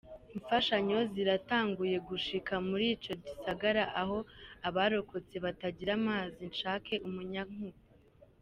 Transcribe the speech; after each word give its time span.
Imfashanyo 0.37 0.97
ziratanguye 1.13 1.97
gushika 2.09 2.53
muri 2.67 2.85
ico 2.95 3.13
gisagara, 3.23 3.83
aho 4.01 4.17
abarokotse 4.67 5.35
batagira 5.45 5.91
amazi 5.99 6.43
canke 6.57 6.95
umuyagankuba. 7.07 7.79